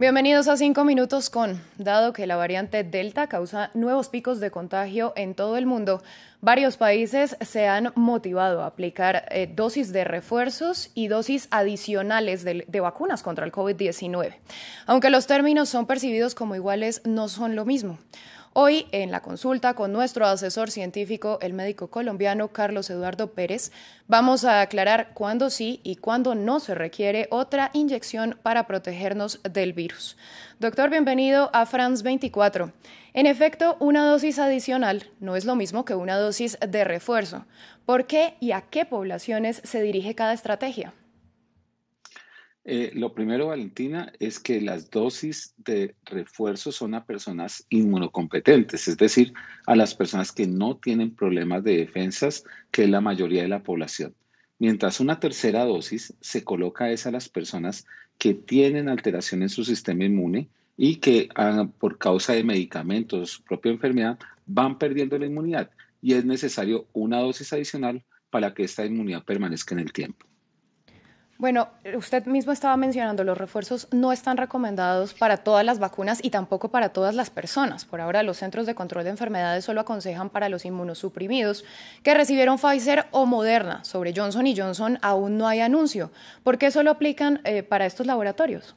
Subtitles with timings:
[0.00, 1.60] Bienvenidos a Cinco Minutos con.
[1.76, 6.02] Dado que la variante Delta causa nuevos picos de contagio en todo el mundo,
[6.40, 12.80] varios países se han motivado a aplicar eh, dosis de refuerzos y dosis adicionales de
[12.80, 14.36] vacunas contra el COVID-19.
[14.86, 17.98] Aunque los términos son percibidos como iguales, no son lo mismo.
[18.52, 23.70] Hoy, en la consulta con nuestro asesor científico, el médico colombiano Carlos Eduardo Pérez,
[24.08, 29.72] vamos a aclarar cuándo sí y cuándo no se requiere otra inyección para protegernos del
[29.72, 30.16] virus.
[30.58, 32.72] Doctor, bienvenido a France 24.
[33.14, 37.46] En efecto, una dosis adicional no es lo mismo que una dosis de refuerzo.
[37.86, 40.92] ¿Por qué y a qué poblaciones se dirige cada estrategia?
[42.64, 48.98] Eh, lo primero, Valentina, es que las dosis de refuerzo son a personas inmunocompetentes, es
[48.98, 49.32] decir,
[49.66, 53.62] a las personas que no tienen problemas de defensas, que es la mayoría de la
[53.62, 54.14] población.
[54.58, 57.86] Mientras una tercera dosis se coloca es a las personas
[58.18, 63.42] que tienen alteración en su sistema inmune y que ah, por causa de medicamentos, su
[63.42, 65.70] propia enfermedad, van perdiendo la inmunidad
[66.02, 70.29] y es necesario una dosis adicional para que esta inmunidad permanezca en el tiempo.
[71.40, 76.28] Bueno, usted mismo estaba mencionando, los refuerzos no están recomendados para todas las vacunas y
[76.28, 77.86] tampoco para todas las personas.
[77.86, 81.64] Por ahora, los Centros de Control de Enfermedades solo aconsejan para los inmunosuprimidos
[82.02, 83.82] que recibieron Pfizer o Moderna.
[83.84, 86.10] Sobre Johnson y Johnson aún no hay anuncio.
[86.44, 88.74] ¿Por qué solo aplican eh, para estos laboratorios?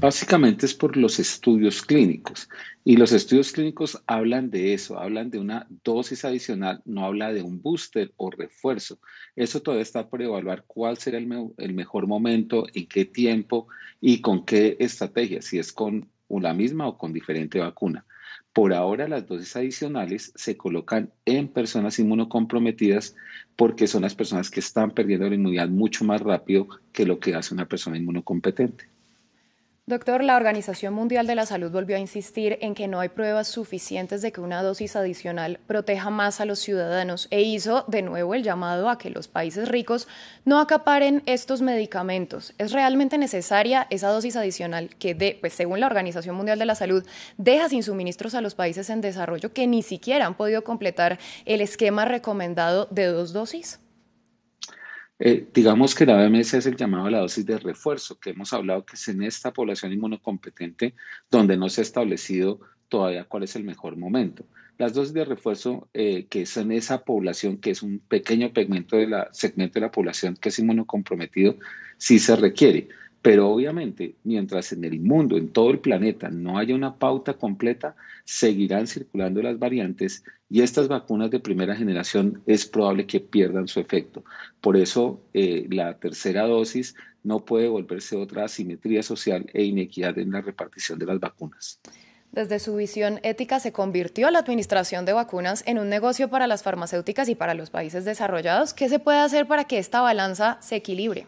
[0.00, 2.48] Básicamente es por los estudios clínicos
[2.84, 7.42] y los estudios clínicos hablan de eso, hablan de una dosis adicional, no habla de
[7.42, 9.00] un booster o refuerzo.
[9.34, 13.66] Eso todavía está por evaluar cuál será el, mejor momento, en qué tiempo
[14.00, 18.06] y con qué estrategia, si es con la misma o con diferente vacuna.
[18.52, 23.16] Por ahora las dosis adicionales se colocan en personas inmunocomprometidas
[23.56, 27.34] porque son las personas que están perdiendo la inmunidad mucho más rápido que lo que
[27.34, 28.96] hace una persona inmunocompetente.
[29.88, 33.48] Doctor, la Organización Mundial de la Salud volvió a insistir en que no hay pruebas
[33.48, 38.34] suficientes de que una dosis adicional proteja más a los ciudadanos e hizo de nuevo
[38.34, 40.06] el llamado a que los países ricos
[40.44, 42.52] no acaparen estos medicamentos.
[42.58, 47.06] ¿Es realmente necesaria esa dosis adicional que, pues, según la Organización Mundial de la Salud,
[47.38, 51.62] deja sin suministros a los países en desarrollo que ni siquiera han podido completar el
[51.62, 53.80] esquema recomendado de dos dosis?
[55.20, 58.52] Eh, digamos que la OMS es el llamado a la dosis de refuerzo, que hemos
[58.52, 60.94] hablado que es en esta población inmunocompetente
[61.30, 64.44] donde no se ha establecido todavía cuál es el mejor momento.
[64.78, 69.08] Las dosis de refuerzo, eh, que son esa población, que es un pequeño segmento de
[69.08, 71.56] la, segmento de la población que es inmunocomprometido,
[71.96, 72.88] sí se requiere.
[73.20, 77.96] Pero obviamente, mientras en el mundo, en todo el planeta, no haya una pauta completa,
[78.24, 83.80] seguirán circulando las variantes y estas vacunas de primera generación es probable que pierdan su
[83.80, 84.24] efecto.
[84.60, 90.30] Por eso, eh, la tercera dosis no puede volverse otra asimetría social e inequidad en
[90.30, 91.80] la repartición de las vacunas.
[92.30, 96.62] Desde su visión ética, se convirtió la administración de vacunas en un negocio para las
[96.62, 98.74] farmacéuticas y para los países desarrollados.
[98.74, 101.26] ¿Qué se puede hacer para que esta balanza se equilibre?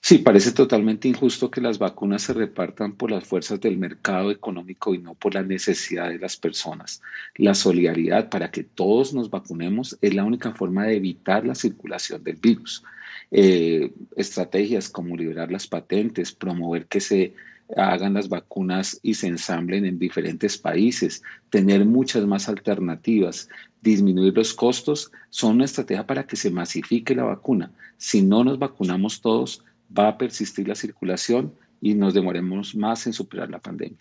[0.00, 4.94] Sí, parece totalmente injusto que las vacunas se repartan por las fuerzas del mercado económico
[4.94, 7.02] y no por la necesidad de las personas.
[7.36, 12.22] La solidaridad para que todos nos vacunemos es la única forma de evitar la circulación
[12.24, 12.82] del virus.
[13.30, 17.34] Eh, estrategias como liberar las patentes, promover que se
[17.76, 23.48] hagan las vacunas y se ensamblen en diferentes países, tener muchas más alternativas,
[23.82, 27.70] disminuir los costos, son una estrategia para que se masifique la vacuna.
[27.98, 29.62] Si no nos vacunamos todos,
[29.96, 33.98] va a persistir la circulación y nos demoremos más en superar la pandemia.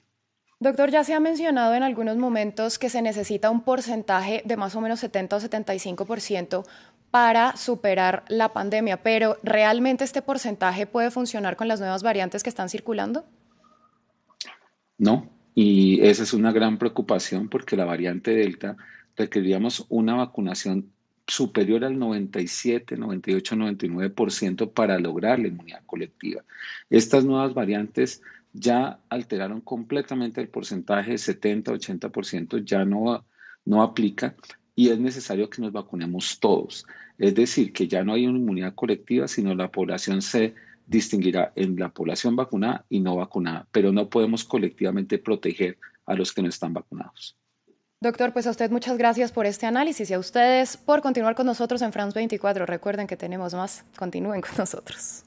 [0.60, 4.76] Doctor, ya se ha mencionado en algunos momentos que se necesita un porcentaje de más
[4.76, 6.66] o menos 70 o 75%
[7.12, 12.50] para superar la pandemia, pero ¿realmente este porcentaje puede funcionar con las nuevas variantes que
[12.50, 13.26] están circulando?
[14.98, 18.78] No, y esa es una gran preocupación porque la variante Delta
[19.16, 20.92] requeríamos una vacunación
[21.28, 26.44] superior al 97, 98, 99% para lograr la inmunidad colectiva.
[26.90, 28.22] Estas nuevas variantes
[28.54, 33.26] ya alteraron completamente el porcentaje, 70, 80% ya no,
[33.66, 34.36] no aplica
[34.76, 36.86] y es necesario que nos vacunemos todos.
[37.18, 40.56] Es decir, que ya no hay una inmunidad colectiva, sino la población se
[40.86, 46.32] distinguirá en la población vacunada y no vacunada, pero no podemos colectivamente proteger a los
[46.32, 47.36] que no están vacunados.
[48.00, 51.48] Doctor, pues a usted muchas gracias por este análisis y a ustedes por continuar con
[51.48, 52.68] nosotros en France 24.
[52.68, 53.86] Recuerden que tenemos más.
[53.98, 55.24] Continúen con nosotros.